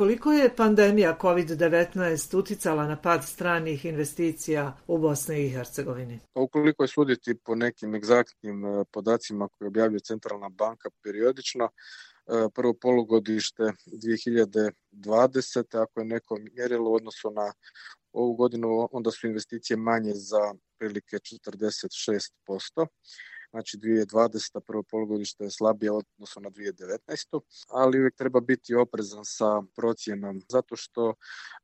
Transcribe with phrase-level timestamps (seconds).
[0.00, 6.20] Koliko je pandemija COVID-19 uticala na pad stranih investicija u Bosni i Hercegovini?
[6.32, 11.68] Pa ukoliko je suditi po nekim egzaktnim e, podacima koje objavljuje Centralna banka periodično, e,
[12.54, 15.82] prvo polugodište 2020.
[15.82, 17.52] ako je neko mjerilo u odnosu na
[18.12, 22.86] ovu godinu, onda su investicije manje za prilike 46%.
[23.50, 24.60] Znači 2020.
[24.60, 27.40] prvo polugodište je slabije odnosno na 2019.
[27.68, 31.14] Ali uvijek treba biti oprezan sa procjenom zato što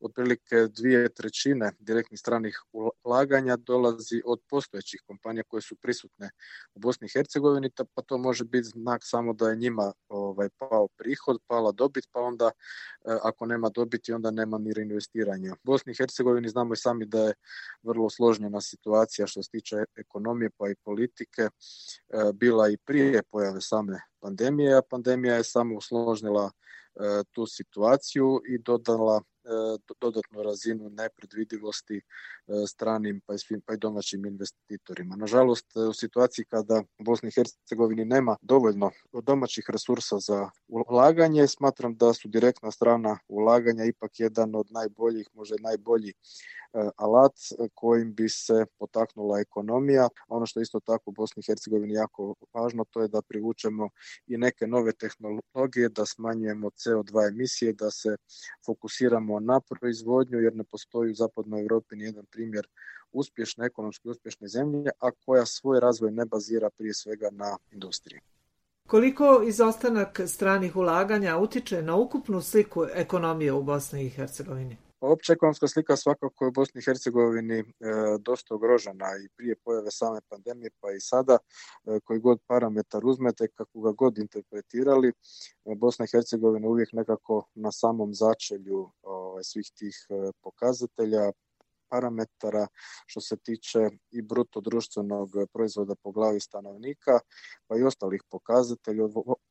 [0.00, 2.62] otprilike dvije trećine direktnih stranih
[3.04, 6.30] ulaganja dolazi od postojećih kompanija koje su prisutne
[6.74, 10.88] u Bosni i Hercegovini, pa to može biti znak samo da je njima ovaj, pao
[10.88, 12.50] prihod, pala dobit, pa onda e,
[13.22, 15.52] ako nema dobiti onda nema ni reinvestiranja.
[15.52, 17.34] U Bosni i Hercegovini znamo i sami da je
[17.82, 21.48] vrlo složnjena situacija što se tiče ekonomije pa i politike
[22.34, 28.58] bila i prije pojave same pandemije, a pandemija je samo usložnila e, tu situaciju i
[28.58, 29.48] dodala e,
[30.00, 32.00] dodatnu razinu nepredvidivosti
[32.68, 33.34] stranim pa
[33.66, 35.16] pa i domaćim investitorima.
[35.16, 38.90] Nažalost, u situaciji kada Bosni i Hercegovini nema dovoljno
[39.22, 45.56] domaćih resursa za ulaganje, smatram da su direktna strana ulaganja ipak jedan od najboljih, možda
[45.60, 46.12] najbolji
[46.65, 46.65] E,
[46.96, 47.32] alat
[47.74, 50.08] kojim bi se potaknula ekonomija.
[50.28, 53.88] Ono što je isto tako u Bosni i Hercegovini jako važno, to je da privučemo
[54.26, 58.16] i neke nove tehnologije, da smanjujemo CO2 emisije, da se
[58.66, 62.68] fokusiramo na proizvodnju, jer ne postoji u zapadnoj Europi nijedan primjer
[63.12, 68.20] uspješne, ekonomski uspješne zemlje, a koja svoj razvoj ne bazira prije svega na industriji.
[68.86, 74.76] Koliko izostanak stranih ulaganja utiče na ukupnu sliku ekonomije u Bosni i Hercegovini?
[75.00, 77.64] Opća ekonomska slika svakako je u Bosni i Hercegovini e,
[78.20, 81.38] dosta ugrožena i prije pojave same pandemije pa i sada
[81.86, 85.12] e, koji god parametar uzmete, kako ga god interpretirali, e,
[85.74, 90.06] Bosna i Hercegovina uvijek nekako na samom začelju ovaj, svih tih
[90.42, 91.32] pokazatelja,
[91.88, 92.66] parametara
[93.06, 93.78] što se tiče
[94.10, 97.18] i bruto društvenog proizvoda po glavi stanovnika,
[97.66, 99.04] pa i ostalih pokazatelja,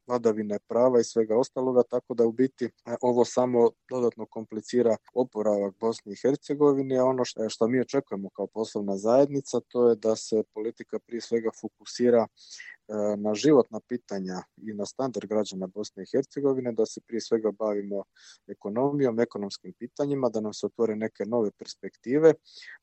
[0.07, 2.69] vladavine prava i svega ostaloga, tako da u biti e,
[3.01, 8.47] ovo samo dodatno komplicira oporavak Bosni i Hercegovine, a ono što, što mi očekujemo kao
[8.47, 12.27] poslovna zajednica, to je da se politika prije svega fokusira
[12.74, 12.74] E,
[13.17, 18.03] na životna pitanja i na standard građana Bosne i Hercegovine, da se prije svega bavimo
[18.47, 22.33] ekonomijom, ekonomskim pitanjima, da nam se otvore neke nove perspektive,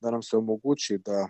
[0.01, 1.29] da nam se omogući da e,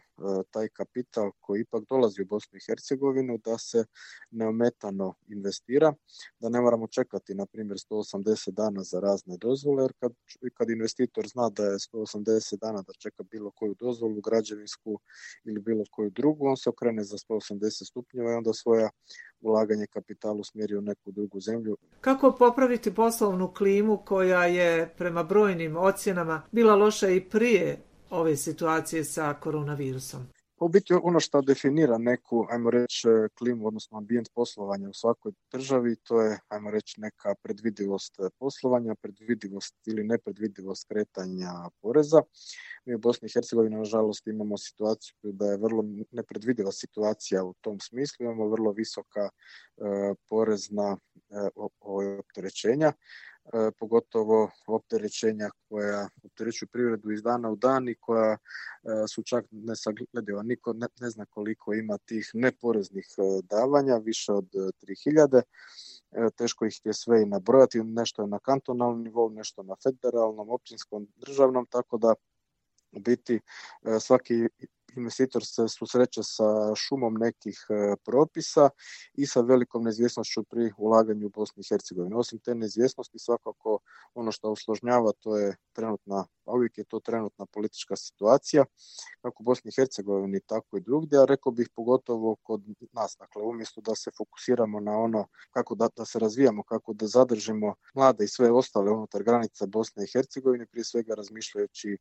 [0.51, 3.85] taj kapital koji ipak dolazi u Bosnu i Hercegovinu, da se
[4.31, 5.95] neometano investira,
[6.39, 10.13] da ne moramo čekati, na primjer, 180 dana za razne dozvole, jer kad,
[10.55, 15.01] kad investitor zna da je 180 dana da čeka bilo koju dozvolu, građevinsku
[15.45, 18.91] ili bilo koju drugu, on se okrene za 180 stupnjeva i onda svoja
[19.41, 21.77] ulaganje kapitala usmjeri u neku drugu zemlju.
[22.01, 27.79] Kako popraviti poslovnu klimu koja je prema brojnim ocjenama bila loša i prije
[28.11, 30.27] ove situacije sa koronavirusom?
[30.65, 33.09] U biti ono što definira neku, ajmo reći,
[33.39, 39.75] klimu, odnosno ambijent poslovanja u svakoj državi, to je, ajmo reći, neka predvidivost poslovanja, predvidivost
[39.87, 42.23] ili nepredvidivost kretanja poreza.
[42.85, 47.81] Mi u Bosni i Hercegovini, nažalost, imamo situaciju da je vrlo nepredvidiva situacija u tom
[47.81, 49.31] smislu, imamo vrlo visoka e,
[50.29, 50.97] porezna
[51.31, 51.49] e,
[52.19, 52.93] opterećenja.
[53.45, 58.39] E, pogotovo opterećenja koja opterećuju privredu iz dana u dan i koja e,
[59.09, 60.43] su čak nesaglediva.
[60.43, 65.43] Niko ne, ne zna koliko ima tih neporeznih e, davanja, više od 3000
[66.37, 71.09] teško ih je sve i nabrojati, nešto je na kantonalnom nivou, nešto na federalnom, općinskom,
[71.17, 72.15] državnom, tako da
[72.91, 73.41] biti
[74.01, 74.49] svaki
[74.97, 78.71] investitor se susreće sa šumom nekih e, propisa
[79.15, 82.15] i sa velikom neizvjesnošću pri ulaganju u Bosni i Hercegovini.
[82.15, 83.79] Osim te neizvjesnosti svakako
[84.15, 88.65] ono što usložnjava to je trenutna, a uvijek je to trenutna politička situacija
[89.23, 93.17] kako u Bosni i Hercegovini tako i drugdje, a rekao bih pogotovo kod nas.
[93.19, 97.75] Dakle, umjesto da se fokusiramo na ono kako da, da se razvijamo, kako da zadržimo
[97.95, 101.99] mlade i sve ostale unutar granica Bosne i Hercegovine, prije svega razmišljajući e,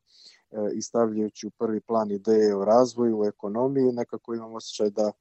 [0.74, 2.81] i stavljajući u prvi plan ideje o razvoju,
[3.14, 5.12] u ekonomiji, nekako imam osjećaj da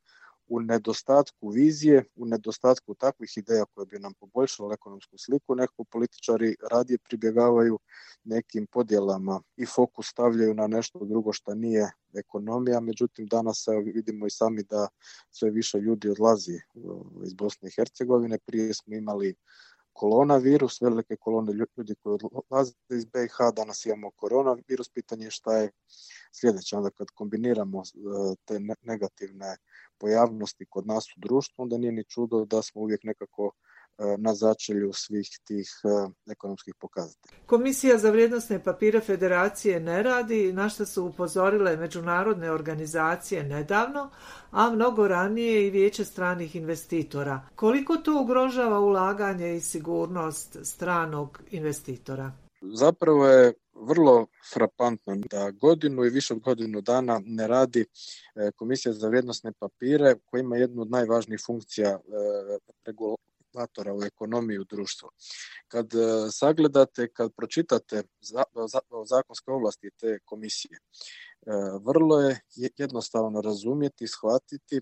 [0.50, 6.56] u nedostatku vizije, u nedostatku takvih ideja koje bi nam poboljšale ekonomsku sliku, nekako političari
[6.70, 7.78] radije pribjegavaju
[8.24, 14.30] nekim podjelama i fokus stavljaju na nešto drugo što nije ekonomija, međutim danas vidimo i
[14.30, 14.88] sami da
[15.30, 16.60] sve više ljudi odlazi
[17.24, 19.34] iz Bosne i Hercegovine, prije smo imali
[19.92, 25.70] koronavirus, velike kolone ljudi koji odlaze iz BiH, danas imamo koronavirus, pitanje je šta je
[26.32, 29.56] sljedeće, onda kad kombiniramo e, te negativne
[29.98, 33.52] pojavnosti kod nas u društvu, onda nije ni čudo da smo uvijek nekako
[34.18, 35.68] na začelju svih tih
[36.30, 37.38] ekonomskih pokazatelja.
[37.46, 44.10] Komisija za vrijednosne papire federacije ne radi, na što su upozorile međunarodne organizacije nedavno,
[44.50, 47.40] a mnogo ranije i vijeće stranih investitora.
[47.54, 52.32] Koliko to ugrožava ulaganje i sigurnost stranog investitora?
[52.60, 57.86] Zapravo je vrlo frapantno da godinu i više od godinu dana ne radi
[58.34, 62.00] e, Komisija za vrijednosne papire koja ima jednu od najvažnijih funkcija e,
[62.84, 65.08] regulatora u ekonomiji u društvu.
[65.68, 68.02] Kad e, sagledate, kad pročitate
[69.04, 70.78] zakonske ovlasti te komisije,
[71.84, 72.40] vrlo je
[72.76, 74.80] jednostavno razumjeti i shvatiti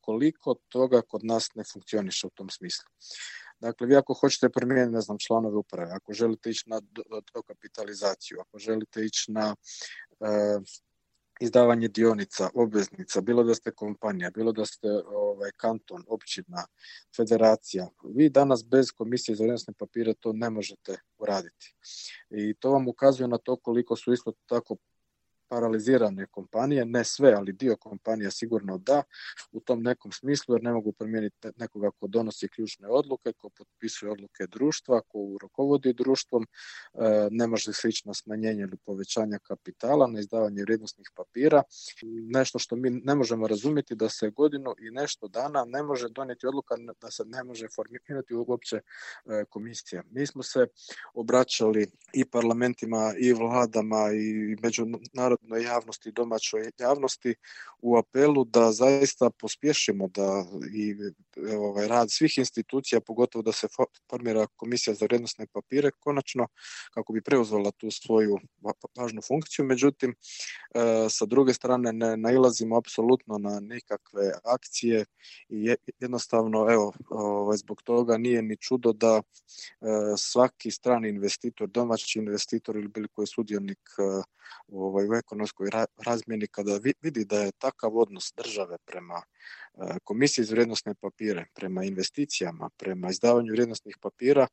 [0.00, 2.84] koliko toga kod nas ne funkcioniše u tom smislu.
[3.60, 6.80] Dakle, vi ako hoćete promijeniti, ne znam, članove uprave, ako želite ići na
[7.34, 9.56] dokapitalizaciju, ako želite ići na
[10.20, 10.60] e,
[11.40, 16.66] izdavanje dionica, obveznica, bilo da ste kompanija, bilo da ste ovaj, kanton, općina,
[17.16, 21.74] federacija, vi danas bez komisije za vrijednosne papire to ne možete uraditi.
[22.30, 24.76] I to vam ukazuje na to koliko su isto tako
[25.48, 29.02] paralizirane kompanije, ne sve, ali dio kompanija sigurno da,
[29.52, 34.12] u tom nekom smislu, jer ne mogu promijeniti nekoga ko donosi ključne odluke, ko potpisuje
[34.12, 36.48] odluke društva, ko rukovodi društvom, e,
[37.30, 41.62] ne može se ići na smanjenje ili povećanje kapitala, na izdavanje vrijednosnih papira,
[42.32, 46.46] nešto što mi ne možemo razumjeti da se godinu i nešto dana ne može donijeti
[46.46, 50.02] odluka da se ne može formirati uopće e, komisija.
[50.10, 50.66] Mi smo se
[51.14, 57.34] obraćali i parlamentima i vladama i međunarodnim međunarodnoj javnosti i domaćoj javnosti
[57.82, 60.44] u apelu da zaista pospješimo da
[60.74, 60.94] i
[61.56, 63.68] ovaj, rad svih institucija, pogotovo da se
[64.10, 66.48] formira komisija za vrijednosne papire, konačno
[66.94, 68.38] kako bi preuzela tu svoju
[68.96, 69.64] važnu funkciju.
[69.64, 75.04] Međutim, e, sa druge strane ne nailazimo apsolutno na nikakve akcije
[75.48, 79.22] i jednostavno, evo, ovaj, zbog toga nije ni čudo da e,
[80.16, 84.22] svaki strani investitor, domaći investitor ili bilo koji sudionik e,
[84.68, 85.70] ovaj, u ekonomskoj
[86.06, 91.84] razmjeni kada vidi da je takav odnos države prema e, komisiji za vrijednosne papire, prema
[91.84, 94.46] investicijama, prema izdavanju vrijednosnih papira,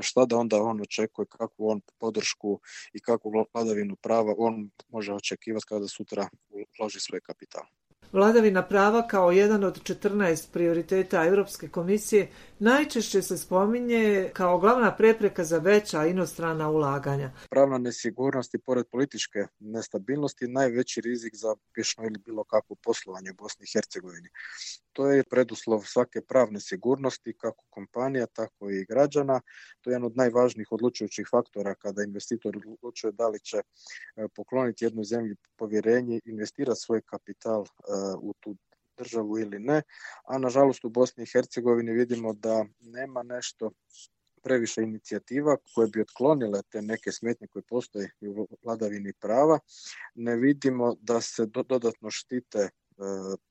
[0.00, 2.60] šta da onda on očekuje, kakvu on podršku
[2.92, 7.64] i kakvu vladavinu prava on može očekivati kada sutra uloži svoj kapital.
[8.12, 15.44] Vladavina prava kao jedan od 14 prioriteta Europske komisije najčešće se spominje kao glavna prepreka
[15.44, 17.30] za veća inostrana ulaganja.
[17.50, 23.34] Pravna nesigurnost i pored političke nestabilnosti najveći rizik za uspješno ili bilo kakvo poslovanje u
[23.34, 24.28] Bosni i Hercegovini.
[24.96, 29.40] To je preduslov svake pravne sigurnosti kako kompanija, tako i građana.
[29.80, 34.84] To je jedan od najvažnijih odlučujućih faktora kada investitor odlučuje da li će e, pokloniti
[34.84, 37.66] jednu zemlji povjerenje, investirati svoj kapital e,
[38.20, 38.56] u tu
[38.96, 39.82] državu ili ne,
[40.24, 43.70] a nažalost u Bosni i Hercegovini vidimo da nema nešto
[44.42, 49.58] previše inicijativa koje bi otklonile te neke smetnje koje postoje u vladavini prava.
[50.14, 52.68] Ne vidimo da se dodatno štite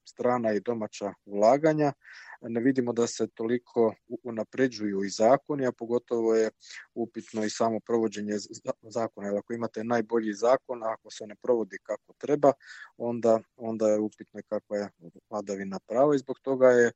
[0.05, 1.93] strana i domaća ulaganja.
[2.41, 3.93] Ne vidimo da se toliko
[4.23, 6.49] unapređuju i zakoni, a pogotovo je
[6.93, 8.33] upitno i samo provođenje
[8.81, 9.27] zakona.
[9.27, 12.51] Jer ako imate najbolji zakon, a ako se ne provodi kako treba,
[12.97, 14.89] onda, onda je upitno kakva je
[15.29, 16.93] vladavina prava i zbog toga je e,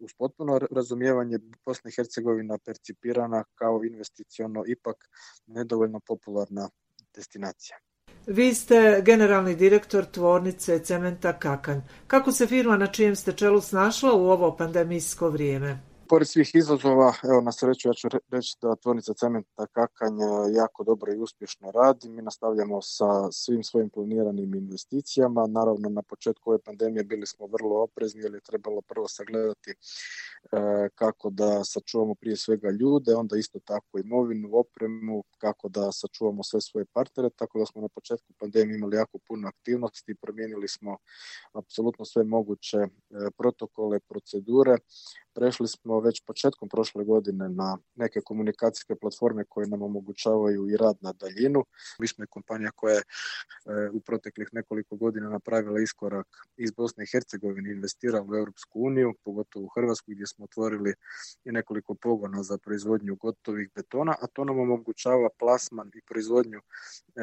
[0.00, 4.96] uz potpuno razumijevanje Bosna i Hercegovina percipirana kao investiciono ipak
[5.46, 6.68] nedovoljno popularna
[7.14, 7.89] destinacija.
[8.26, 11.80] Vi ste generalni direktor tvornice Cementa Kakanj.
[12.06, 15.89] Kako se firma na čijem ste čelu snašla u ovo pandemijsko vrijeme?
[16.10, 20.26] Pored svih izazova, evo na sreću ja ću reći da tvornica cementa Kakanj e,
[20.56, 22.08] jako dobro i uspješno radi.
[22.08, 25.46] Mi nastavljamo sa svim svojim planiranim investicijama.
[25.46, 29.76] Naravno na početku ove pandemije bili smo vrlo oprezni jer je trebalo prvo sagledati e,
[30.94, 36.60] kako da sačuvamo prije svega ljude, onda isto tako imovinu, opremu, kako da sačuvamo sve
[36.60, 40.96] svoje partnere, tako da smo na početku pandemije imali jako puno aktivnosti, promijenili smo
[41.52, 42.88] apsolutno sve moguće e,
[43.36, 44.76] protokole, procedure,
[45.34, 50.96] Prešli smo već početkom prošle godine na neke komunikacijske platforme koje nam omogućavaju i rad
[51.00, 51.64] na daljinu.
[51.98, 53.04] Mi smo kompanija koja je e,
[53.92, 59.64] u proteklih nekoliko godina napravila iskorak iz Bosne i Hercegovine, investirala u Europsku uniju, pogotovo
[59.64, 60.94] u Hrvatsku gdje smo otvorili
[61.44, 66.60] i nekoliko pogona za proizvodnju gotovih betona, a to nam omogućava plasman i proizvodnju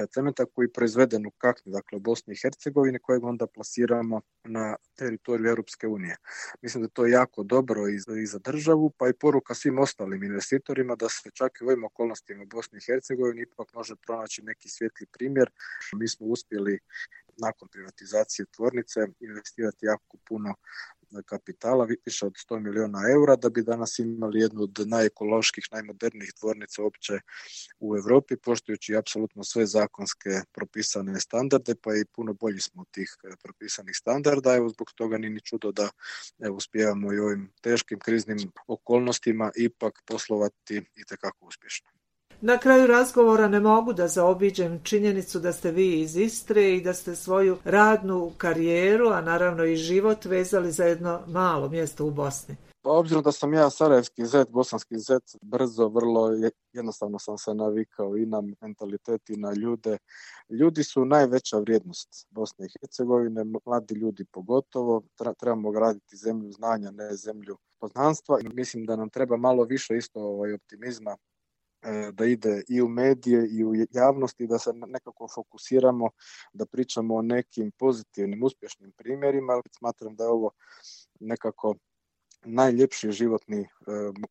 [0.05, 4.75] cementa koji je proizveden u Kakni, dakle u Bosni i Hercegovini, kojeg onda plasiramo na
[4.95, 6.15] teritoriju Europske unije.
[6.61, 7.87] Mislim da to je jako dobro
[8.23, 11.83] i za državu, pa i poruka svim ostalim investitorima da se čak i u ovim
[11.83, 15.51] okolnostima u Bosni i Hercegovini ipak može pronaći neki svijetli primjer.
[15.93, 16.79] Mi smo uspjeli
[17.37, 20.55] nakon privatizacije tvornice investirati jako puno
[21.25, 26.83] kapitala, više od 100 milijuna eura, da bi danas imali jednu od najekoloških, najmodernijih tvornica
[26.83, 27.19] uopće
[27.79, 33.15] u Europi, poštujući apsolutno sve zakonske propisane standarde, pa i puno bolji smo od tih
[33.43, 34.55] propisanih standarda.
[34.55, 35.89] Evo zbog toga ni čudo da
[36.39, 41.03] evo, uspijevamo i ovim teškim kriznim okolnostima ipak poslovati i
[41.41, 41.96] uspješno.
[42.41, 46.93] Na kraju razgovora ne mogu da zaobiđem činjenicu da ste vi iz Istre i da
[46.93, 52.55] ste svoju radnu karijeru, a naravno i život vezali za jedno malo mjesto u Bosni.
[52.81, 56.29] Pa obzirom da sam ja sarajevski zet, bosanski zet, brzo, vrlo
[56.73, 59.97] jednostavno sam se navikao i na mentalitet i na ljude.
[60.49, 65.03] Ljudi su najveća vrijednost Bosne i Hercegovine, mladi ljudi pogotovo.
[65.39, 68.39] Trebamo graditi zemlju znanja, ne zemlju poznanstva.
[68.39, 71.17] I mislim da nam treba malo više isto ovaj, optimizma
[72.13, 76.09] da ide i u medije i u javnosti, da se nekako fokusiramo,
[76.53, 80.51] da pričamo o nekim pozitivnim, uspješnim primjerima, ali smatram da je ovo
[81.19, 81.75] nekako
[82.45, 83.67] najljepši životni e,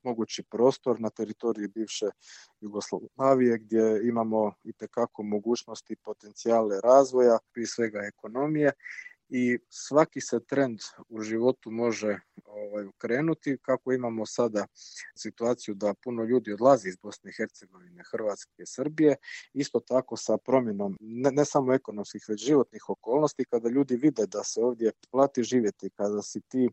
[0.03, 2.07] mogući prostor na teritoriji bivše
[2.61, 4.73] Jugoslavije gdje imamo i
[5.23, 8.73] mogućnosti potencijale razvoja, prije svega ekonomije
[9.28, 10.78] i svaki se trend
[11.09, 14.66] u životu može ovaj, ukrenuti kako imamo sada
[15.14, 19.16] situaciju da puno ljudi odlazi iz Bosne i Hercegovine, Hrvatske, Srbije,
[19.54, 24.45] isto tako sa promjenom ne, ne samo ekonomskih već životnih okolnosti kada ljudi vide da
[24.45, 26.68] se ovdje plati živjeti, kada si ti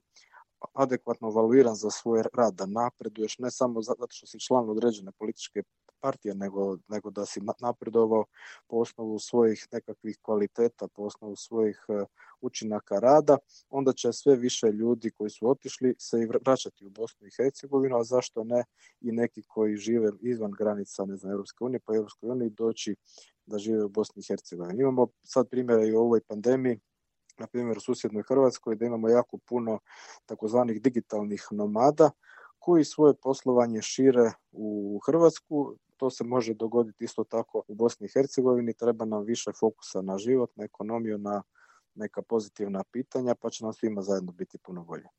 [0.73, 5.63] adekvatno valuiran za svoj rad, da napreduješ ne samo zato što si član određene političke
[6.03, 8.25] partije, nego, nego da si napredovao
[8.67, 12.05] po osnovu svojih nekakvih kvaliteta, po osnovu svojih e,
[12.41, 13.37] učinaka rada,
[13.69, 17.97] onda će sve više ljudi koji su otišli se i vraćati u Bosnu i Hercegovinu,
[17.97, 18.63] a zašto ne
[19.01, 22.95] i neki koji žive izvan granica ne znam, Europske unije, pa Europskoj uniji doći
[23.45, 24.81] da žive u Bosni i Hercegovini.
[24.81, 26.79] Imamo sad primjera i u ovoj pandemiji,
[27.39, 29.79] na primjer u susjednoj Hrvatskoj, da imamo jako puno
[30.25, 32.11] takozvanih digitalnih nomada
[32.59, 35.75] koji svoje poslovanje šire u Hrvatsku.
[36.03, 38.73] To se može dogoditi isto tako u Bosni i Hercegovini.
[38.73, 41.43] Treba nam više fokusa na život, na ekonomiju, na
[41.95, 45.07] neka pozitivna pitanja, pa će nam svima zajedno biti puno bolje.